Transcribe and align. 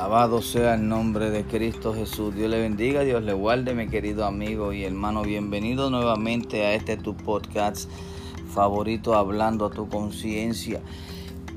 Alabado 0.00 0.40
sea 0.40 0.76
el 0.76 0.88
nombre 0.88 1.28
de 1.28 1.44
Cristo 1.44 1.92
Jesús. 1.92 2.34
Dios 2.34 2.48
le 2.48 2.58
bendiga, 2.58 3.02
Dios 3.02 3.22
le 3.22 3.34
guarde, 3.34 3.74
mi 3.74 3.86
querido 3.86 4.24
amigo 4.24 4.72
y 4.72 4.82
hermano. 4.82 5.20
Bienvenido 5.20 5.90
nuevamente 5.90 6.64
a 6.64 6.72
este 6.72 6.96
tu 6.96 7.14
podcast 7.14 7.86
favorito, 8.50 9.14
hablando 9.14 9.66
a 9.66 9.70
tu 9.70 9.90
conciencia. 9.90 10.80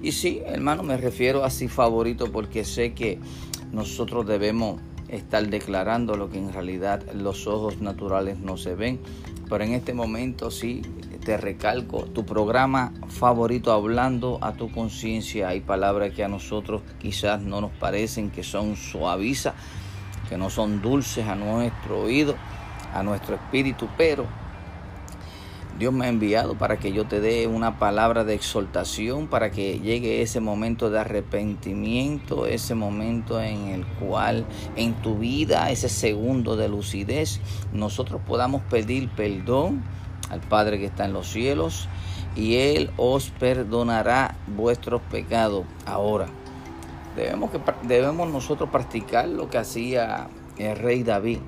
Y 0.01 0.11
sí, 0.11 0.41
hermano, 0.45 0.83
me 0.83 0.97
refiero 0.97 1.45
a 1.45 1.47
así 1.47 1.69
favorito 1.69 2.33
porque 2.33 2.65
sé 2.65 2.93
que 2.93 3.17
nosotros 3.71 4.27
debemos 4.27 4.81
estar 5.07 5.47
declarando 5.47 6.17
lo 6.17 6.29
que 6.29 6.39
en 6.39 6.51
realidad 6.51 7.01
los 7.13 7.47
ojos 7.47 7.79
naturales 7.79 8.39
no 8.39 8.57
se 8.57 8.75
ven. 8.75 8.99
Pero 9.49 9.63
en 9.63 9.71
este 9.71 9.93
momento 9.93 10.51
sí 10.51 10.81
te 11.23 11.37
recalco, 11.37 12.03
tu 12.05 12.25
programa 12.25 12.91
favorito 13.07 13.71
hablando 13.71 14.39
a 14.41 14.53
tu 14.53 14.71
conciencia. 14.71 15.47
Hay 15.47 15.61
palabras 15.61 16.13
que 16.13 16.23
a 16.23 16.27
nosotros 16.27 16.81
quizás 16.99 17.41
no 17.41 17.61
nos 17.61 17.71
parecen 17.71 18.29
que 18.29 18.43
son 18.43 18.75
suavizas, 18.75 19.53
que 20.27 20.37
no 20.37 20.49
son 20.49 20.81
dulces 20.81 21.27
a 21.27 21.35
nuestro 21.35 22.01
oído, 22.01 22.35
a 22.93 23.03
nuestro 23.03 23.35
espíritu, 23.35 23.87
pero 23.97 24.25
Dios 25.79 25.93
me 25.93 26.05
ha 26.05 26.09
enviado 26.09 26.55
para 26.55 26.77
que 26.77 26.91
yo 26.91 27.05
te 27.05 27.19
dé 27.19 27.47
una 27.47 27.79
palabra 27.79 28.23
de 28.23 28.35
exhortación, 28.35 29.27
para 29.27 29.49
que 29.49 29.79
llegue 29.79 30.21
ese 30.21 30.39
momento 30.39 30.91
de 30.91 30.99
arrepentimiento, 30.99 32.45
ese 32.45 32.75
momento 32.75 33.41
en 33.41 33.69
el 33.69 33.85
cual 33.85 34.45
en 34.75 34.93
tu 34.95 35.17
vida, 35.17 35.71
ese 35.71 35.89
segundo 35.89 36.57
de 36.57 36.69
lucidez, 36.69 37.39
nosotros 37.71 38.21
podamos 38.27 38.61
pedir 38.63 39.09
perdón 39.09 39.83
al 40.33 40.41
Padre 40.41 40.79
que 40.79 40.85
está 40.85 41.05
en 41.05 41.13
los 41.13 41.27
cielos 41.27 41.87
y 42.35 42.55
Él 42.55 42.89
os 42.97 43.29
perdonará 43.29 44.35
vuestros 44.47 45.01
pecados. 45.03 45.65
Ahora, 45.85 46.27
debemos, 47.15 47.51
que, 47.51 47.59
debemos 47.83 48.29
nosotros 48.29 48.69
practicar 48.69 49.27
lo 49.27 49.49
que 49.49 49.59
hacía 49.59 50.27
el 50.57 50.75
rey 50.77 51.03
David. 51.03 51.39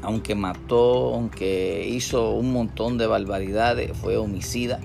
Aunque 0.00 0.36
mató, 0.36 1.14
aunque 1.14 1.84
hizo 1.88 2.30
un 2.30 2.52
montón 2.52 2.98
de 2.98 3.08
barbaridades, 3.08 3.96
fue 3.96 4.16
homicida, 4.16 4.78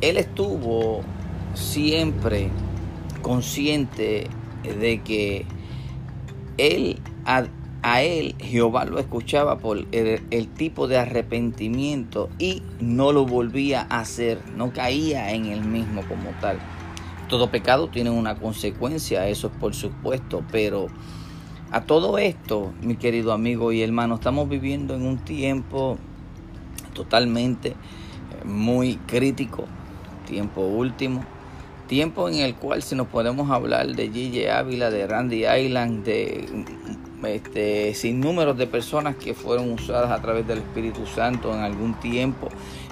él 0.00 0.16
estuvo 0.16 1.02
siempre 1.54 2.50
consciente 3.22 4.26
de 4.64 5.00
que 5.02 5.46
él 6.58 7.00
a 7.82 8.02
él 8.02 8.36
Jehová 8.38 8.84
lo 8.84 8.98
escuchaba 8.98 9.58
por 9.58 9.86
el, 9.90 10.48
tipo 10.54 10.86
de 10.86 10.98
arrepentimiento 10.98 12.30
y 12.38 12.62
no 12.80 13.12
lo 13.12 13.26
volvía 13.26 13.86
a 13.90 14.00
hacer, 14.00 14.40
no 14.56 14.72
caía 14.72 15.32
en 15.32 15.46
el 15.46 15.64
mismo 15.64 16.02
como 16.02 16.30
tal. 16.40 16.58
Todo 17.28 17.50
pecado 17.50 17.88
tiene 17.88 18.10
una 18.10 18.36
consecuencia, 18.36 19.26
eso 19.26 19.48
es 19.48 19.52
por 19.54 19.74
supuesto, 19.74 20.44
pero 20.52 20.86
a 21.72 21.80
todo 21.82 22.18
esto, 22.18 22.72
mi 22.82 22.96
querido 22.96 23.32
amigo 23.32 23.72
y 23.72 23.82
hermano, 23.82 24.16
estamos 24.16 24.48
viviendo 24.48 24.94
en 24.94 25.04
un 25.04 25.18
tiempo 25.18 25.98
totalmente 26.94 27.70
eh, 27.70 27.74
muy 28.44 28.96
crítico, 28.96 29.64
tiempo 30.26 30.60
último, 30.60 31.24
tiempo 31.92 32.26
en 32.26 32.36
el 32.36 32.54
cual 32.54 32.82
si 32.82 32.94
nos 32.94 33.08
podemos 33.08 33.50
hablar 33.50 33.86
de 33.94 34.08
Gigi 34.10 34.46
Ávila, 34.46 34.88
de 34.90 35.06
Randy 35.06 35.44
Island, 35.44 36.02
de 36.02 36.64
este, 37.28 37.92
sin 37.92 38.18
números 38.18 38.56
de 38.56 38.66
personas 38.66 39.16
que 39.16 39.34
fueron 39.34 39.70
usadas 39.70 40.10
a 40.10 40.22
través 40.22 40.46
del 40.46 40.60
Espíritu 40.60 41.04
Santo 41.04 41.52
en 41.52 41.60
algún 41.60 41.92
tiempo, 42.00 42.48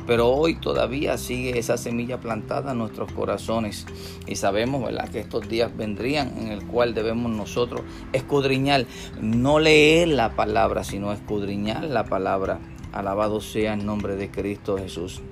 pero 0.06 0.28
hoy 0.28 0.56
todavía 0.56 1.16
sigue 1.16 1.58
esa 1.58 1.78
semilla 1.78 2.20
plantada 2.20 2.72
en 2.72 2.78
nuestros 2.78 3.10
corazones 3.12 3.86
y 4.26 4.36
sabemos 4.36 4.84
¿verdad? 4.84 5.08
que 5.08 5.20
estos 5.20 5.48
días 5.48 5.74
vendrían 5.74 6.36
en 6.36 6.48
el 6.48 6.66
cual 6.66 6.92
debemos 6.92 7.32
nosotros 7.32 7.80
escudriñar, 8.12 8.84
no 9.18 9.60
leer 9.60 10.08
la 10.08 10.36
palabra, 10.36 10.84
sino 10.84 11.10
escudriñar 11.14 11.84
la 11.84 12.04
palabra. 12.04 12.58
Alabado 12.92 13.40
sea 13.40 13.72
el 13.72 13.86
nombre 13.86 14.16
de 14.16 14.30
Cristo 14.30 14.76
Jesús. 14.76 15.22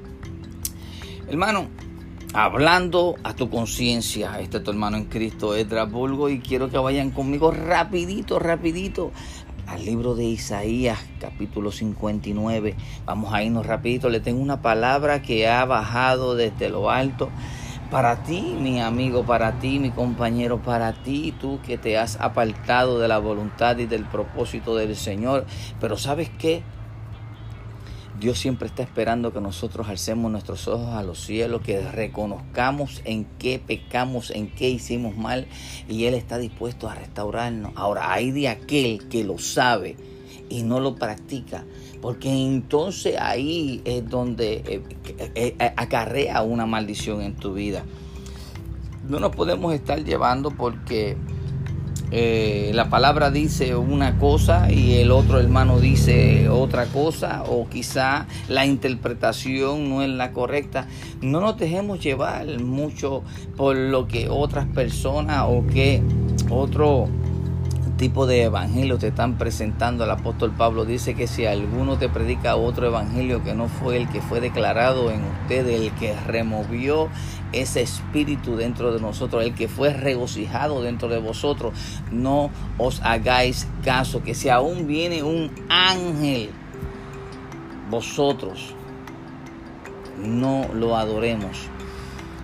Hermano, 1.28 1.68
hablando 2.34 3.16
a 3.24 3.34
tu 3.34 3.48
conciencia. 3.48 4.38
Este 4.40 4.58
es 4.58 4.64
tu 4.64 4.70
hermano 4.70 4.96
en 4.96 5.04
Cristo, 5.04 5.54
Bulgo, 5.90 6.28
y 6.28 6.40
quiero 6.40 6.68
que 6.70 6.78
vayan 6.78 7.10
conmigo 7.10 7.50
rapidito, 7.50 8.38
rapidito 8.38 9.12
al 9.66 9.84
libro 9.84 10.14
de 10.14 10.24
Isaías, 10.24 10.98
capítulo 11.20 11.72
59. 11.72 12.74
Vamos 13.04 13.32
a 13.32 13.42
irnos 13.42 13.66
rapidito. 13.66 14.08
Le 14.08 14.20
tengo 14.20 14.40
una 14.40 14.62
palabra 14.62 15.22
que 15.22 15.48
ha 15.48 15.64
bajado 15.64 16.34
desde 16.34 16.70
lo 16.70 16.90
alto. 16.90 17.30
Para 17.90 18.22
ti, 18.22 18.54
mi 18.60 18.80
amigo, 18.80 19.24
para 19.24 19.58
ti, 19.60 19.78
mi 19.78 19.90
compañero, 19.90 20.58
para 20.58 20.92
ti, 20.92 21.34
tú 21.40 21.58
que 21.66 21.78
te 21.78 21.96
has 21.96 22.20
apartado 22.20 22.98
de 22.98 23.08
la 23.08 23.18
voluntad 23.18 23.78
y 23.78 23.86
del 23.86 24.04
propósito 24.04 24.76
del 24.76 24.94
Señor. 24.94 25.46
Pero 25.80 25.96
¿sabes 25.96 26.30
qué? 26.38 26.62
Dios 28.18 28.38
siempre 28.38 28.66
está 28.66 28.82
esperando 28.82 29.32
que 29.32 29.40
nosotros 29.40 29.88
alcemos 29.88 30.30
nuestros 30.32 30.66
ojos 30.66 30.94
a 30.94 31.04
los 31.04 31.20
cielos, 31.20 31.62
que 31.62 31.80
reconozcamos 31.80 33.00
en 33.04 33.26
qué 33.38 33.60
pecamos, 33.64 34.30
en 34.30 34.50
qué 34.50 34.68
hicimos 34.68 35.16
mal 35.16 35.46
y 35.88 36.06
Él 36.06 36.14
está 36.14 36.36
dispuesto 36.38 36.88
a 36.88 36.96
restaurarnos. 36.96 37.72
Ahora, 37.76 38.12
hay 38.12 38.32
de 38.32 38.48
aquel 38.48 39.08
que 39.08 39.22
lo 39.22 39.38
sabe 39.38 39.96
y 40.48 40.62
no 40.62 40.80
lo 40.80 40.96
practica, 40.96 41.64
porque 42.02 42.28
entonces 42.28 43.16
ahí 43.20 43.82
es 43.84 44.08
donde 44.08 44.64
eh, 44.66 44.82
eh, 45.18 45.56
eh, 45.58 45.72
acarrea 45.76 46.42
una 46.42 46.66
maldición 46.66 47.22
en 47.22 47.36
tu 47.36 47.54
vida. 47.54 47.84
No 49.08 49.20
nos 49.20 49.34
podemos 49.34 49.72
estar 49.74 50.02
llevando 50.04 50.50
porque 50.50 51.16
eh, 52.10 52.70
la 52.74 52.88
palabra 52.88 53.30
dice 53.30 53.76
una 53.76 54.18
cosa 54.18 54.72
y 54.72 54.94
el 54.94 55.10
otro 55.10 55.40
hermano 55.40 55.78
dice 55.78 56.48
otra 56.48 56.86
cosa 56.86 57.42
o 57.46 57.68
quizá 57.68 58.26
la 58.48 58.64
interpretación 58.64 59.90
no 59.90 60.02
es 60.02 60.08
la 60.08 60.32
correcta. 60.32 60.86
No 61.20 61.40
nos 61.40 61.58
dejemos 61.58 62.00
llevar 62.00 62.46
mucho 62.60 63.22
por 63.56 63.76
lo 63.76 64.08
que 64.08 64.28
otras 64.28 64.66
personas 64.66 65.44
o 65.46 65.66
que 65.66 66.02
otro 66.50 67.08
tipo 67.98 68.26
de 68.26 68.44
evangelio 68.44 68.96
te 68.96 69.08
están 69.08 69.36
presentando. 69.36 70.04
El 70.04 70.10
apóstol 70.10 70.52
Pablo 70.56 70.86
dice 70.86 71.14
que 71.14 71.26
si 71.26 71.44
alguno 71.44 71.98
te 71.98 72.08
predica 72.08 72.56
otro 72.56 72.86
evangelio 72.86 73.44
que 73.44 73.52
no 73.52 73.68
fue 73.68 73.98
el 73.98 74.08
que 74.08 74.22
fue 74.22 74.40
declarado 74.40 75.10
en 75.10 75.22
usted, 75.24 75.66
el 75.66 75.92
que 75.92 76.14
removió 76.26 77.08
ese 77.52 77.82
espíritu 77.82 78.56
dentro 78.56 78.94
de 78.94 79.00
nosotros, 79.00 79.44
el 79.44 79.54
que 79.54 79.68
fue 79.68 79.92
regocijado 79.92 80.80
dentro 80.80 81.08
de 81.08 81.18
vosotros, 81.18 81.74
no 82.10 82.50
os 82.78 83.02
hagáis 83.02 83.68
caso, 83.84 84.22
que 84.22 84.34
si 84.34 84.48
aún 84.48 84.86
viene 84.86 85.22
un 85.22 85.50
ángel, 85.68 86.50
vosotros 87.90 88.74
no 90.24 90.66
lo 90.72 90.96
adoremos 90.96 91.68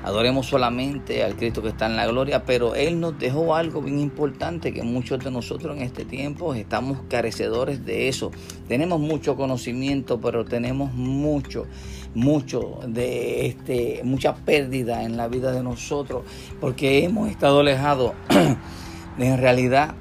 adoremos 0.05 0.47
solamente 0.47 1.25
al 1.25 1.35
Cristo 1.35 1.63
que 1.63 1.69
está 1.69 1.87
en 1.87 1.97
la 1.97 2.07
gloria, 2.07 2.45
pero 2.45 2.75
Él 2.75 3.01
nos 3.01 3.19
dejó 3.19 3.55
algo 3.55 3.81
bien 3.81 3.99
importante 3.99 4.73
que 4.73 4.83
muchos 4.83 5.19
de 5.25 5.31
nosotros 5.31 5.77
en 5.77 5.83
este 5.83 6.05
tiempo 6.05 6.55
estamos 6.55 6.99
carecedores 7.09 7.85
de 7.85 8.09
eso. 8.09 8.31
Tenemos 8.69 9.01
mucho 9.01 9.35
conocimiento, 9.35 10.21
pero 10.21 10.45
tenemos 10.45 10.93
mucho, 10.93 11.67
mucho 12.15 12.81
de 12.87 13.47
este, 13.47 14.03
mucha 14.05 14.35
pérdida 14.35 15.05
en 15.05 15.17
la 15.17 15.27
vida 15.29 15.53
de 15.53 15.63
nosotros, 15.63 16.25
porque 16.61 17.03
hemos 17.05 17.31
estado 17.31 17.61
alejados 17.61 18.13
en 19.19 19.39
realidad 19.39 19.95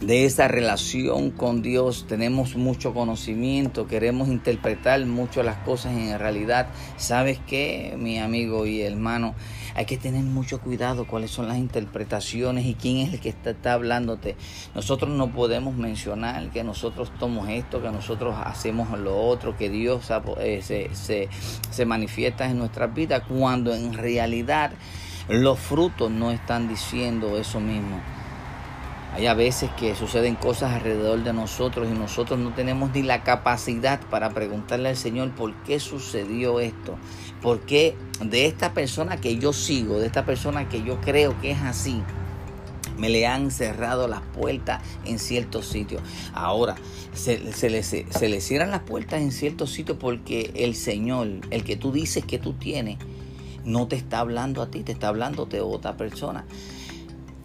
de 0.00 0.24
esa 0.24 0.48
relación 0.48 1.30
con 1.30 1.62
Dios, 1.62 2.06
tenemos 2.08 2.56
mucho 2.56 2.92
conocimiento, 2.92 3.86
queremos 3.86 4.28
interpretar 4.28 5.04
mucho 5.06 5.42
las 5.42 5.56
cosas 5.58 5.96
en 5.96 6.18
realidad. 6.18 6.68
¿Sabes 6.96 7.40
qué, 7.46 7.94
mi 7.98 8.18
amigo 8.18 8.66
y 8.66 8.82
hermano? 8.82 9.34
Hay 9.74 9.84
que 9.84 9.98
tener 9.98 10.22
mucho 10.22 10.60
cuidado 10.60 11.06
cuáles 11.06 11.30
son 11.30 11.48
las 11.48 11.58
interpretaciones 11.58 12.64
y 12.64 12.74
quién 12.74 12.98
es 12.98 13.12
el 13.12 13.20
que 13.20 13.28
está, 13.28 13.74
hablándote. 13.74 14.36
Nosotros 14.74 15.10
no 15.10 15.32
podemos 15.32 15.74
mencionar 15.76 16.50
que 16.50 16.64
nosotros 16.64 17.12
tomamos 17.18 17.48
esto, 17.50 17.82
que 17.82 17.90
nosotros 17.90 18.34
hacemos 18.42 18.98
lo 18.98 19.16
otro, 19.16 19.56
que 19.56 19.68
Dios 19.68 20.10
eh, 20.40 20.60
se, 20.62 20.94
se, 20.94 21.28
se 21.70 21.86
manifiesta 21.86 22.48
en 22.48 22.58
nuestra 22.58 22.86
vida, 22.86 23.24
cuando 23.24 23.74
en 23.74 23.92
realidad 23.92 24.72
los 25.28 25.58
frutos 25.58 26.10
no 26.10 26.30
están 26.30 26.68
diciendo 26.68 27.36
eso 27.36 27.60
mismo. 27.60 28.00
Hay 29.16 29.24
a 29.28 29.32
veces 29.32 29.70
que 29.78 29.94
suceden 29.94 30.34
cosas 30.34 30.74
alrededor 30.74 31.24
de 31.24 31.32
nosotros 31.32 31.88
y 31.90 31.98
nosotros 31.98 32.38
no 32.38 32.52
tenemos 32.52 32.90
ni 32.92 33.02
la 33.02 33.22
capacidad 33.22 33.98
para 34.10 34.28
preguntarle 34.34 34.90
al 34.90 34.96
Señor 34.98 35.30
por 35.30 35.54
qué 35.62 35.80
sucedió 35.80 36.60
esto. 36.60 36.98
¿Por 37.40 37.60
qué 37.60 37.96
de 38.20 38.44
esta 38.44 38.74
persona 38.74 39.16
que 39.16 39.38
yo 39.38 39.54
sigo, 39.54 39.98
de 39.98 40.06
esta 40.06 40.26
persona 40.26 40.68
que 40.68 40.82
yo 40.82 41.00
creo 41.00 41.40
que 41.40 41.52
es 41.52 41.62
así, 41.62 42.02
me 42.98 43.08
le 43.08 43.26
han 43.26 43.50
cerrado 43.50 44.06
las 44.06 44.20
puertas 44.20 44.82
en 45.06 45.18
ciertos 45.18 45.66
sitios. 45.66 46.02
Ahora, 46.34 46.74
se, 47.14 47.54
se, 47.54 47.70
le, 47.70 47.82
se, 47.82 48.04
le, 48.28 48.40
cierran 48.42 48.70
las 48.70 48.80
puertas 48.80 49.22
en 49.22 49.32
ciertos 49.32 49.70
sitios 49.70 49.96
porque 49.98 50.52
el 50.56 50.74
Señor, 50.74 51.28
el 51.50 51.64
que 51.64 51.76
tú 51.76 51.90
dices 51.90 52.22
que 52.26 52.38
tú 52.38 52.52
tienes, 52.52 52.98
no 53.64 53.88
te 53.88 53.96
está 53.96 54.18
hablando 54.18 54.60
a 54.60 54.70
ti, 54.70 54.82
te 54.82 54.92
está 54.92 55.08
hablando 55.08 55.46
de 55.46 55.62
otra 55.62 55.96
persona. 55.96 56.44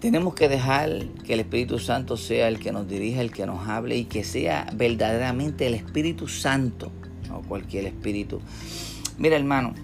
Tenemos 0.01 0.33
que 0.33 0.49
dejar 0.49 1.05
que 1.23 1.33
el 1.33 1.41
Espíritu 1.41 1.77
Santo 1.77 2.17
sea 2.17 2.47
el 2.47 2.57
que 2.57 2.71
nos 2.71 2.87
dirija, 2.87 3.21
el 3.21 3.31
que 3.31 3.45
nos 3.45 3.67
hable 3.67 3.97
y 3.97 4.05
que 4.05 4.23
sea 4.23 4.67
verdaderamente 4.73 5.67
el 5.67 5.75
Espíritu 5.75 6.27
Santo, 6.27 6.91
no 7.29 7.43
cualquier 7.43 7.85
espíritu. 7.85 8.41
Mira 9.19 9.35
hermano, 9.35 9.75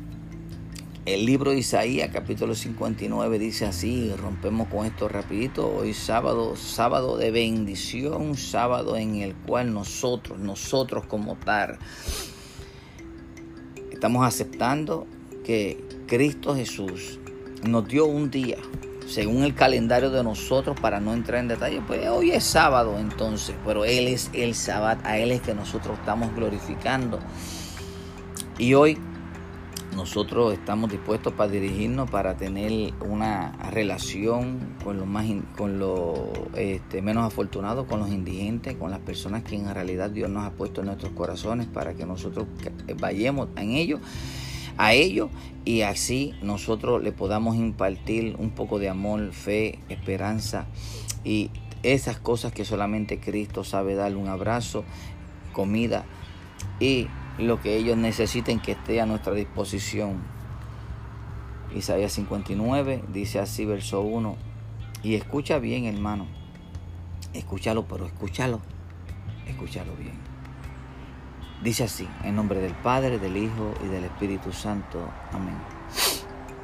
el 1.05 1.23
libro 1.23 1.51
de 1.51 1.59
Isaías 1.59 2.09
capítulo 2.11 2.55
59 2.55 3.37
dice 3.37 3.67
así, 3.67 4.11
rompemos 4.19 4.69
con 4.69 4.87
esto 4.87 5.07
rapidito, 5.07 5.71
hoy 5.71 5.93
sábado, 5.93 6.55
sábado 6.55 7.17
de 7.17 7.29
bendición, 7.29 8.35
sábado 8.37 8.97
en 8.97 9.17
el 9.17 9.35
cual 9.35 9.71
nosotros, 9.71 10.39
nosotros 10.39 11.05
como 11.05 11.35
tal, 11.35 11.77
estamos 13.91 14.25
aceptando 14.25 15.05
que 15.45 15.79
Cristo 16.07 16.55
Jesús 16.55 17.19
nos 17.61 17.87
dio 17.87 18.07
un 18.07 18.31
día, 18.31 18.57
según 19.07 19.43
el 19.43 19.55
calendario 19.55 20.09
de 20.11 20.23
nosotros, 20.23 20.79
para 20.79 20.99
no 20.99 21.13
entrar 21.13 21.39
en 21.39 21.47
detalle, 21.47 21.81
pues 21.85 22.07
hoy 22.07 22.31
es 22.31 22.43
sábado 22.43 22.97
entonces, 22.99 23.55
pero 23.65 23.85
Él 23.85 24.07
es 24.07 24.29
el 24.33 24.53
sábado, 24.53 25.01
a 25.03 25.17
Él 25.17 25.31
es 25.31 25.41
que 25.41 25.53
nosotros 25.53 25.97
estamos 25.99 26.33
glorificando. 26.35 27.19
Y 28.57 28.73
hoy 28.73 28.97
nosotros 29.95 30.53
estamos 30.53 30.91
dispuestos 30.91 31.33
para 31.33 31.49
dirigirnos, 31.49 32.09
para 32.09 32.35
tener 32.35 32.93
una 33.01 33.53
relación 33.71 34.75
con 34.83 34.97
los 34.97 35.07
más 35.07 35.25
con 35.57 35.79
los 35.79 36.19
este, 36.55 37.01
menos 37.01 37.25
afortunados, 37.25 37.87
con 37.87 37.99
los 37.99 38.09
indigentes, 38.09 38.75
con 38.75 38.91
las 38.91 38.99
personas 38.99 39.43
que 39.43 39.55
en 39.55 39.73
realidad 39.73 40.09
Dios 40.09 40.29
nos 40.29 40.45
ha 40.45 40.51
puesto 40.51 40.81
en 40.81 40.87
nuestros 40.87 41.13
corazones 41.13 41.65
para 41.67 41.93
que 41.93 42.05
nosotros 42.05 42.45
vayamos 42.99 43.47
en 43.55 43.71
ellos 43.71 44.01
a 44.77 44.93
ellos 44.93 45.29
y 45.65 45.81
así 45.81 46.33
nosotros 46.41 47.03
le 47.03 47.11
podamos 47.11 47.55
impartir 47.55 48.35
un 48.37 48.51
poco 48.51 48.79
de 48.79 48.89
amor, 48.89 49.33
fe, 49.33 49.79
esperanza 49.89 50.67
y 51.23 51.49
esas 51.83 52.17
cosas 52.17 52.53
que 52.53 52.65
solamente 52.65 53.19
Cristo 53.19 53.63
sabe 53.63 53.95
darle 53.95 54.17
un 54.17 54.27
abrazo, 54.27 54.83
comida 55.53 56.05
y 56.79 57.07
lo 57.37 57.61
que 57.61 57.77
ellos 57.77 57.97
necesiten 57.97 58.59
que 58.59 58.73
esté 58.73 59.01
a 59.01 59.05
nuestra 59.05 59.33
disposición. 59.33 60.21
Isaías 61.75 62.13
59 62.13 63.03
dice 63.13 63.39
así, 63.39 63.65
verso 63.65 64.01
1. 64.01 64.35
Y 65.03 65.15
escucha 65.15 65.59
bien, 65.59 65.85
hermano. 65.85 66.27
Escúchalo, 67.33 67.85
pero 67.87 68.05
escúchalo. 68.05 68.61
Escúchalo 69.45 69.95
bien. 69.95 70.26
Dice 71.63 71.83
así, 71.83 72.07
en 72.23 72.35
nombre 72.35 72.59
del 72.59 72.73
Padre, 72.73 73.19
del 73.19 73.37
Hijo 73.37 73.73
y 73.83 73.87
del 73.87 74.03
Espíritu 74.03 74.51
Santo. 74.51 75.09
Amén. 75.31 75.57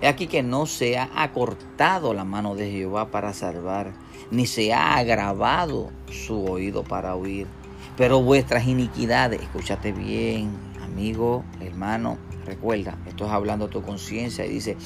He 0.02 0.08
aquí 0.08 0.28
que 0.28 0.44
no 0.44 0.66
se 0.66 0.98
ha 0.98 1.10
acortado 1.16 2.14
la 2.14 2.26
mano 2.26 2.56
de 2.56 2.70
Jehová 2.70 3.10
para 3.10 3.34
salvar, 3.34 3.94
ni 4.32 4.46
se 4.46 4.74
ha 4.74 4.98
agravado 4.98 5.92
su 6.10 6.46
oído 6.46 6.84
para 6.84 7.16
oír 7.16 7.48
pero 7.96 8.22
vuestras 8.22 8.68
iniquidades, 8.68 9.42
escúchate 9.42 9.92
bien, 9.92 10.52
amigo, 10.84 11.44
hermano, 11.60 12.18
recuerda, 12.46 12.98
esto 13.06 13.26
es 13.26 13.32
hablando 13.32 13.66
a 13.66 13.70
tu 13.70 13.84
conciencia 13.84 14.46
y 14.46 14.50
dice, 14.50 14.78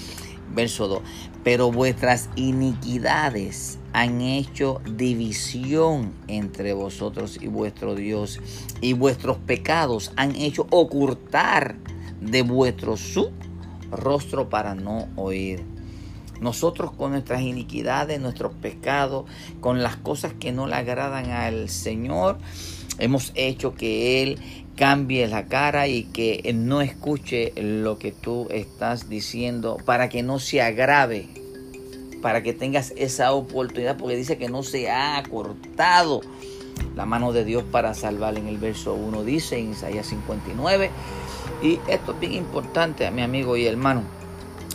verso 0.53 0.87
2, 0.87 1.01
pero 1.43 1.71
vuestras 1.71 2.29
iniquidades 2.35 3.79
han 3.93 4.21
hecho 4.21 4.81
división 4.85 6.13
entre 6.27 6.73
vosotros 6.73 7.39
y 7.41 7.47
vuestro 7.47 7.95
Dios, 7.95 8.39
y 8.81 8.93
vuestros 8.93 9.37
pecados 9.37 10.11
han 10.15 10.35
hecho 10.35 10.67
ocultar 10.69 11.75
de 12.21 12.41
vuestro 12.41 12.97
su 12.97 13.31
rostro 13.91 14.49
para 14.49 14.75
no 14.75 15.07
oír. 15.15 15.63
Nosotros 16.41 16.91
con 16.91 17.11
nuestras 17.11 17.41
iniquidades, 17.41 18.19
nuestros 18.19 18.53
pecados, 18.53 19.25
con 19.59 19.81
las 19.81 19.95
cosas 19.97 20.33
que 20.33 20.51
no 20.51 20.67
le 20.67 20.75
agradan 20.75 21.31
al 21.31 21.69
Señor, 21.69 22.37
hemos 22.99 23.31
hecho 23.35 23.73
que 23.73 24.21
Él 24.21 24.39
cambie 24.77 25.27
la 25.27 25.47
cara 25.47 25.87
y 25.87 26.03
que 26.03 26.49
no 26.53 26.81
escuche 26.81 27.51
lo 27.55 27.97
que 27.97 28.11
tú 28.11 28.47
estás 28.51 29.09
diciendo 29.09 29.77
para 29.83 30.07
que 30.07 30.21
no 30.21 30.39
se 30.39 30.61
agrave, 30.61 31.27
para 32.21 32.43
que 32.43 32.53
tengas 32.53 32.93
esa 32.95 33.33
oportunidad, 33.33 33.97
porque 33.97 34.15
dice 34.15 34.37
que 34.37 34.49
no 34.49 34.61
se 34.61 34.89
ha 34.91 35.21
cortado 35.29 36.21
la 36.95 37.07
mano 37.07 37.33
de 37.33 37.43
Dios 37.43 37.63
para 37.63 37.95
salvar 37.95 38.37
en 38.37 38.47
el 38.47 38.59
verso 38.59 38.93
1, 38.93 39.23
dice 39.23 39.57
en 39.57 39.71
Isaías 39.71 40.05
59. 40.07 40.91
Y 41.63 41.79
esto 41.87 42.13
es 42.13 42.19
bien 42.19 42.33
importante, 42.33 43.09
mi 43.09 43.23
amigo 43.23 43.57
y 43.57 43.65
hermano, 43.65 44.03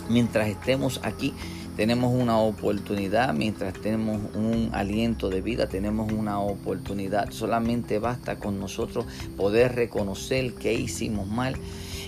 mientras 0.09 0.49
estemos 0.49 0.99
aquí 1.03 1.33
tenemos 1.75 2.13
una 2.13 2.37
oportunidad, 2.37 3.33
mientras 3.33 3.73
tenemos 3.73 4.21
un 4.35 4.69
aliento 4.73 5.29
de 5.29 5.41
vida, 5.41 5.67
tenemos 5.67 6.11
una 6.11 6.39
oportunidad. 6.39 7.31
Solamente 7.31 7.99
basta 7.99 8.37
con 8.37 8.59
nosotros 8.59 9.05
poder 9.37 9.75
reconocer 9.75 10.53
que 10.53 10.73
hicimos 10.73 11.27
mal 11.27 11.55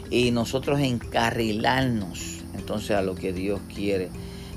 y 0.09 0.31
nosotros 0.31 0.79
encarrilarnos 0.79 2.43
entonces 2.53 2.91
a 2.91 3.01
lo 3.01 3.15
que 3.15 3.33
Dios 3.33 3.59
quiere. 3.73 4.09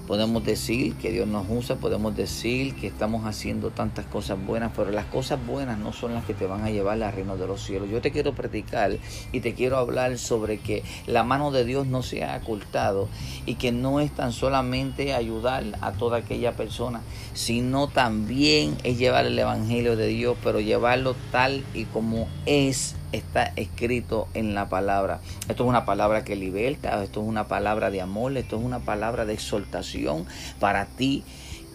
Podemos 0.08 0.42
decir 0.42 0.94
que 0.94 1.12
Dios 1.12 1.28
nos 1.28 1.44
usa, 1.50 1.76
podemos 1.76 2.16
decir 2.16 2.74
que 2.74 2.86
estamos 2.86 3.26
haciendo 3.26 3.68
tantas 3.68 4.06
cosas 4.06 4.38
buenas, 4.42 4.72
pero 4.74 4.90
las 4.90 5.04
cosas 5.04 5.38
buenas 5.46 5.78
no 5.78 5.92
son 5.92 6.14
las 6.14 6.24
que 6.24 6.32
te 6.32 6.46
van 6.46 6.64
a 6.64 6.70
llevar 6.70 7.02
al 7.02 7.12
reino 7.12 7.36
de 7.36 7.46
los 7.46 7.62
cielos. 7.62 7.90
Yo 7.90 8.00
te 8.00 8.10
quiero 8.10 8.32
predicar 8.32 8.96
y 9.32 9.40
te 9.40 9.52
quiero 9.52 9.76
hablar 9.76 10.16
sobre 10.16 10.60
que 10.60 10.82
la 11.06 11.24
mano 11.24 11.50
de 11.50 11.66
Dios 11.66 11.86
no 11.86 12.02
se 12.02 12.24
ha 12.24 12.38
ocultado 12.38 13.10
y 13.44 13.56
que 13.56 13.70
no 13.70 14.00
es 14.00 14.10
tan 14.10 14.32
solamente 14.32 15.12
ayudar 15.12 15.64
a 15.82 15.92
toda 15.92 16.16
aquella 16.16 16.52
persona, 16.52 17.02
sino 17.34 17.88
también 17.88 18.78
es 18.84 18.96
llevar 18.96 19.26
el 19.26 19.38
Evangelio 19.38 19.94
de 19.94 20.06
Dios, 20.06 20.38
pero 20.42 20.58
llevarlo 20.60 21.16
tal 21.30 21.62
y 21.74 21.84
como 21.84 22.28
es 22.46 22.94
está 23.12 23.52
escrito 23.56 24.28
en 24.34 24.54
la 24.54 24.68
palabra. 24.68 25.20
Esto 25.48 25.64
es 25.64 25.68
una 25.68 25.84
palabra 25.84 26.24
que 26.24 26.36
liberta, 26.36 27.02
esto 27.02 27.22
es 27.22 27.26
una 27.26 27.48
palabra 27.48 27.90
de 27.90 28.00
amor, 28.00 28.36
esto 28.36 28.58
es 28.58 28.64
una 28.64 28.80
palabra 28.80 29.24
de 29.24 29.34
exhortación 29.34 30.26
para 30.60 30.86
ti 30.86 31.24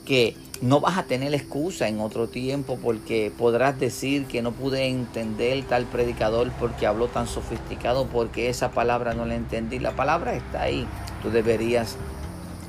que 0.06 0.36
no 0.62 0.80
vas 0.80 0.98
a 0.98 1.04
tener 1.04 1.34
excusa 1.34 1.88
en 1.88 2.00
otro 2.00 2.28
tiempo 2.28 2.78
porque 2.82 3.32
podrás 3.38 3.80
decir 3.80 4.26
que 4.26 4.42
no 4.42 4.52
pude 4.52 4.88
entender 4.88 5.64
tal 5.66 5.86
predicador 5.86 6.52
porque 6.60 6.86
habló 6.86 7.08
tan 7.08 7.28
sofisticado 7.28 8.08
porque 8.08 8.50
esa 8.50 8.72
palabra 8.72 9.14
no 9.14 9.26
la 9.26 9.36
entendí. 9.36 9.80
La 9.80 9.96
palabra 9.96 10.36
está 10.36 10.64
ahí. 10.64 10.86
Tú 11.22 11.32
deberías 11.32 11.98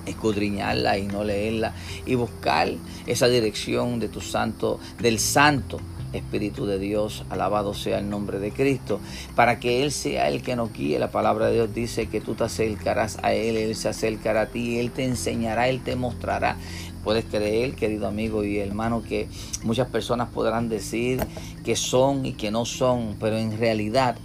escudriñarla 0.06 0.98
y 0.98 1.06
no 1.06 1.24
leerla 1.24 1.72
y 2.04 2.14
buscar 2.14 2.68
esa 3.06 3.26
dirección 3.26 4.00
de 4.00 4.08
tu 4.08 4.20
santo, 4.20 4.78
del 4.98 5.18
santo 5.18 5.80
Espíritu 6.14 6.66
de 6.66 6.78
Dios, 6.78 7.24
alabado 7.30 7.74
sea 7.74 7.98
el 7.98 8.08
nombre 8.08 8.38
de 8.38 8.52
Cristo, 8.52 9.00
para 9.34 9.60
que 9.60 9.82
Él 9.82 9.92
sea 9.92 10.28
el 10.28 10.42
que 10.42 10.56
nos 10.56 10.72
guíe. 10.72 10.98
La 10.98 11.10
palabra 11.10 11.46
de 11.46 11.54
Dios 11.54 11.74
dice 11.74 12.06
que 12.06 12.20
tú 12.20 12.34
te 12.34 12.44
acercarás 12.44 13.18
a 13.22 13.32
Él, 13.32 13.56
Él 13.56 13.74
se 13.74 13.88
acercará 13.88 14.42
a 14.42 14.46
ti, 14.46 14.78
Él 14.78 14.90
te 14.90 15.04
enseñará, 15.04 15.68
Él 15.68 15.82
te 15.82 15.96
mostrará. 15.96 16.56
Puedes 17.02 17.24
creer, 17.26 17.74
querido 17.74 18.06
amigo 18.06 18.44
y 18.44 18.58
hermano, 18.58 19.02
que 19.02 19.28
muchas 19.62 19.88
personas 19.88 20.28
podrán 20.30 20.68
decir 20.68 21.20
que 21.64 21.76
son 21.76 22.24
y 22.24 22.32
que 22.32 22.50
no 22.50 22.64
son, 22.64 23.16
pero 23.20 23.36
en 23.36 23.58
realidad 23.58 24.16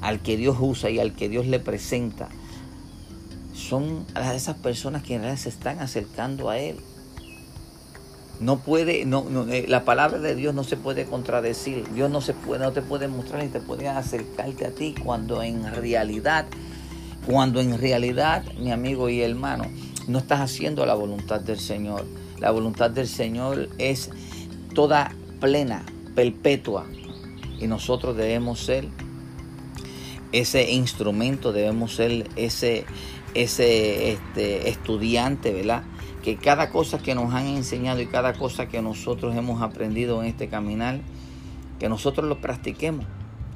al 0.00 0.20
que 0.20 0.36
Dios 0.36 0.56
usa 0.60 0.90
y 0.90 0.98
al 0.98 1.14
que 1.14 1.28
Dios 1.28 1.46
le 1.46 1.60
presenta, 1.60 2.28
son 3.54 4.04
esas 4.16 4.56
personas 4.56 5.02
que 5.02 5.14
en 5.14 5.22
realidad 5.22 5.40
se 5.40 5.48
están 5.48 5.78
acercando 5.78 6.50
a 6.50 6.58
Él. 6.58 6.76
No 8.44 8.58
puede, 8.58 9.06
no, 9.06 9.24
eh, 9.50 9.64
la 9.68 9.86
palabra 9.86 10.18
de 10.18 10.34
Dios 10.34 10.54
no 10.54 10.64
se 10.64 10.76
puede 10.76 11.06
contradecir. 11.06 11.82
Dios 11.94 12.10
no 12.10 12.20
se 12.20 12.34
puede, 12.34 12.62
no 12.62 12.72
te 12.72 12.82
puede 12.82 13.08
mostrar 13.08 13.42
ni 13.42 13.48
te 13.48 13.58
puede 13.58 13.88
acercarte 13.88 14.66
a 14.66 14.70
ti 14.70 14.94
cuando 15.02 15.42
en 15.42 15.74
realidad, 15.74 16.44
cuando 17.26 17.62
en 17.62 17.78
realidad, 17.78 18.44
mi 18.58 18.70
amigo 18.70 19.08
y 19.08 19.22
hermano, 19.22 19.64
no 20.08 20.18
estás 20.18 20.40
haciendo 20.40 20.84
la 20.84 20.92
voluntad 20.92 21.40
del 21.40 21.58
Señor. 21.58 22.04
La 22.38 22.50
voluntad 22.50 22.90
del 22.90 23.08
Señor 23.08 23.70
es 23.78 24.10
toda 24.74 25.10
plena, 25.40 25.86
perpetua. 26.14 26.84
Y 27.58 27.66
nosotros 27.66 28.14
debemos 28.14 28.60
ser 28.60 28.88
ese 30.32 30.70
instrumento, 30.70 31.50
debemos 31.50 31.94
ser 31.94 32.28
ese, 32.36 32.84
ese 33.32 34.12
este, 34.12 34.68
estudiante, 34.68 35.50
¿verdad? 35.50 35.84
Que 36.24 36.36
cada 36.36 36.70
cosa 36.70 37.00
que 37.00 37.14
nos 37.14 37.34
han 37.34 37.46
enseñado 37.48 38.00
y 38.00 38.06
cada 38.06 38.32
cosa 38.32 38.66
que 38.66 38.80
nosotros 38.80 39.36
hemos 39.36 39.60
aprendido 39.60 40.22
en 40.22 40.28
este 40.28 40.48
caminar, 40.48 41.00
que 41.78 41.90
nosotros 41.90 42.26
lo 42.26 42.40
practiquemos 42.40 43.04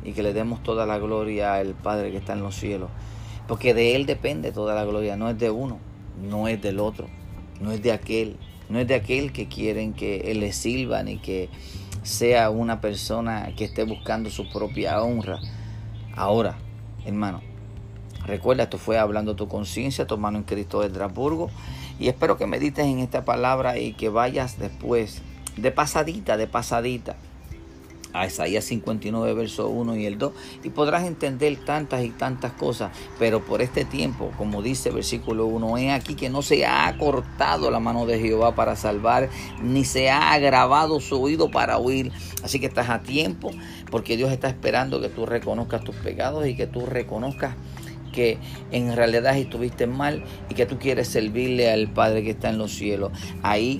y 0.05 0.13
que 0.13 0.23
le 0.23 0.35
demos 0.35 0.63
toda 0.63 0.85
la 0.85 0.99
gloria 0.99 1.55
al 1.55 1.73
Padre 1.73 2.11
que 2.11 2.19
está 2.19 2.35
en 2.35 2.43
los 2.43 2.57
cielos. 2.57 2.91
Porque 3.47 3.73
de 3.73 3.97
Él 3.97 4.05
depende 4.05 4.53
toda 4.53 4.75
la 4.75 4.85
gloria, 4.85 5.17
no 5.17 5.31
es 5.31 5.39
de 5.39 5.49
uno, 5.49 5.79
no 6.23 6.47
es 6.47 6.61
del 6.61 6.79
otro, 6.79 7.07
no 7.59 7.73
es 7.73 7.83
de 7.83 7.91
aquel, 7.91 8.37
no 8.69 8.79
es 8.79 8.87
de 8.87 8.97
aquel 8.97 9.33
que 9.33 9.49
quieren 9.49 9.95
que 9.95 10.31
Él 10.31 10.41
le 10.41 10.53
sirva 10.53 11.03
ni 11.03 11.17
que 11.17 11.49
sea 12.03 12.51
una 12.51 12.83
persona 12.83 13.51
que 13.57 13.65
esté 13.65 13.85
buscando 13.85 14.29
su 14.29 14.47
propia 14.51 15.03
honra. 15.03 15.39
Ahora, 16.15 16.59
hermano, 17.07 17.41
Recuerda, 18.29 18.65
esto 18.65 18.77
fue 18.77 18.99
hablando 18.99 19.37
tu 19.37 19.49
conciencia, 19.49 20.07
tu 20.07 20.19
mano 20.19 20.37
en 20.37 20.45
Cristo 20.45 20.81
de 20.81 20.89
Estrasburgo. 20.89 21.49
Y 21.99 22.09
espero 22.09 22.37
que 22.37 22.47
medites 22.47 22.87
en 22.87 23.01
esta 23.01 23.25
palabra 23.25 23.79
y 23.79 23.93
que 23.93 24.09
vayas 24.09 24.59
después, 24.59 25.23
de 25.57 25.71
pasadita, 25.73 26.37
de 26.37 26.47
pasadita, 26.47 27.17
a 28.13 28.27
Isaías 28.27 28.65
59, 28.65 29.35
verso 29.35 29.69
1 29.69 29.97
y 29.97 30.07
el 30.07 30.19
2, 30.19 30.33
y 30.65 30.71
podrás 30.71 31.05
entender 31.05 31.57
tantas 31.65 32.05
y 32.05 32.11
tantas 32.11 32.53
cosas, 32.53 32.91
pero 33.19 33.45
por 33.45 33.61
este 33.61 33.85
tiempo, 33.85 34.33
como 34.39 34.63
dice 34.63 34.91
versículo 34.91 35.47
1, 35.47 35.79
es 35.79 35.93
aquí 35.93 36.15
que 36.15 36.31
no 36.31 36.43
se 36.43 36.67
ha 36.67 36.97
cortado 36.99 37.71
la 37.71 37.81
mano 37.81 38.07
de 38.07 38.19
Jehová 38.19 38.55
para 38.55 38.77
salvar, 38.77 39.29
ni 39.63 39.85
se 39.85 40.11
ha 40.11 40.33
agravado 40.33 41.01
su 41.01 41.21
oído 41.21 41.51
para 41.51 41.79
oír. 41.79 42.13
Así 42.43 42.61
que 42.61 42.67
estás 42.67 42.89
a 42.89 43.03
tiempo, 43.03 43.51
porque 43.91 44.17
Dios 44.17 44.33
está 44.33 44.49
esperando 44.49 45.01
que 45.01 45.09
tú 45.09 45.27
reconozcas 45.27 45.85
tus 45.85 45.97
pecados 45.97 46.47
y 46.47 46.57
que 46.57 46.67
tú 46.67 46.87
reconozcas 46.87 47.57
que 48.19 48.37
en 48.73 48.97
realidad 48.97 49.39
estuviste 49.39 49.87
mal 49.87 50.25
y 50.51 50.55
que 50.55 50.67
tú 50.67 50.77
quieres 50.81 51.07
servirle 51.07 51.71
al 51.71 51.87
Padre 51.87 52.25
que 52.25 52.31
está 52.31 52.49
en 52.49 52.59
los 52.59 52.73
cielos. 52.73 53.13
Ahí, 53.45 53.79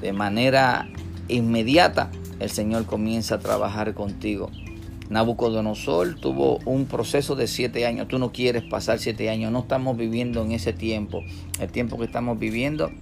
de 0.00 0.12
manera 0.12 0.88
inmediata, 1.26 2.12
el 2.38 2.50
Señor 2.50 2.86
comienza 2.86 3.34
a 3.34 3.38
trabajar 3.40 3.94
contigo. 3.94 4.48
Nabucodonosor 5.10 6.14
tuvo 6.20 6.60
un 6.66 6.86
proceso 6.86 7.34
de 7.34 7.48
siete 7.48 7.84
años. 7.84 8.06
Tú 8.06 8.20
no 8.20 8.30
quieres 8.30 8.62
pasar 8.62 9.00
siete 9.00 9.28
años. 9.28 9.50
No 9.50 9.58
estamos 9.58 9.96
viviendo 9.96 10.40
en 10.44 10.52
ese 10.52 10.72
tiempo. 10.72 11.24
El 11.58 11.72
tiempo 11.72 11.98
que 11.98 12.04
estamos 12.04 12.38
viviendo 12.38 12.92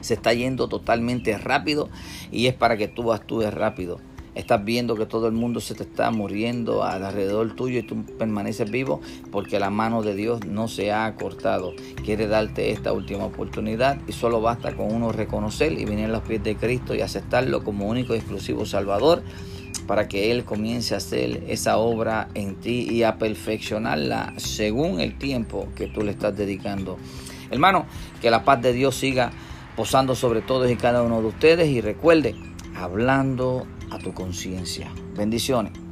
se 0.00 0.14
está 0.14 0.32
yendo 0.32 0.68
totalmente 0.68 1.36
rápido 1.38 1.88
y 2.30 2.46
es 2.46 2.54
para 2.54 2.76
que 2.76 2.86
tú 2.86 3.12
actúes 3.12 3.52
rápido. 3.52 3.98
Estás 4.36 4.62
viendo 4.66 4.96
que 4.96 5.06
todo 5.06 5.28
el 5.28 5.32
mundo 5.32 5.60
se 5.60 5.74
te 5.74 5.82
está 5.82 6.10
muriendo 6.10 6.84
alrededor 6.84 7.56
tuyo 7.56 7.78
y 7.78 7.82
tú 7.82 8.04
permaneces 8.18 8.70
vivo 8.70 9.00
porque 9.32 9.58
la 9.58 9.70
mano 9.70 10.02
de 10.02 10.14
Dios 10.14 10.44
no 10.44 10.68
se 10.68 10.92
ha 10.92 11.14
cortado. 11.14 11.72
Quiere 12.04 12.28
darte 12.28 12.70
esta 12.70 12.92
última 12.92 13.24
oportunidad 13.24 13.98
y 14.06 14.12
solo 14.12 14.42
basta 14.42 14.76
con 14.76 14.92
uno 14.92 15.10
reconocer 15.10 15.72
y 15.72 15.86
venir 15.86 16.04
a 16.04 16.08
los 16.08 16.22
pies 16.22 16.44
de 16.44 16.54
Cristo 16.54 16.94
y 16.94 17.00
aceptarlo 17.00 17.64
como 17.64 17.86
único 17.86 18.14
y 18.14 18.18
exclusivo 18.18 18.66
Salvador 18.66 19.22
para 19.86 20.06
que 20.06 20.30
Él 20.30 20.44
comience 20.44 20.92
a 20.92 20.98
hacer 20.98 21.44
esa 21.48 21.78
obra 21.78 22.28
en 22.34 22.56
ti 22.56 22.86
y 22.90 23.04
a 23.04 23.16
perfeccionarla 23.16 24.34
según 24.36 25.00
el 25.00 25.16
tiempo 25.16 25.68
que 25.74 25.86
tú 25.86 26.02
le 26.02 26.10
estás 26.10 26.36
dedicando. 26.36 26.98
Hermano, 27.50 27.86
que 28.20 28.30
la 28.30 28.44
paz 28.44 28.60
de 28.60 28.74
Dios 28.74 28.96
siga 28.96 29.30
posando 29.76 30.14
sobre 30.14 30.42
todos 30.42 30.70
y 30.70 30.76
cada 30.76 31.02
uno 31.02 31.22
de 31.22 31.28
ustedes 31.28 31.68
y 31.68 31.80
recuerde, 31.80 32.34
hablando 32.74 33.66
a 33.96 33.98
tu 33.98 34.12
conciencia. 34.12 34.90
Bendiciones. 35.16 35.85